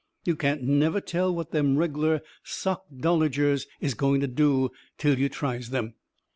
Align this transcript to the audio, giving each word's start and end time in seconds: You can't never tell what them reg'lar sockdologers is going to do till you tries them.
You 0.25 0.35
can't 0.35 0.63
never 0.63 0.99
tell 0.99 1.31
what 1.35 1.51
them 1.51 1.77
reg'lar 1.77 2.23
sockdologers 2.43 3.67
is 3.79 3.93
going 3.93 4.19
to 4.21 4.27
do 4.27 4.71
till 4.97 5.19
you 5.19 5.29
tries 5.29 5.69
them. 5.69 5.93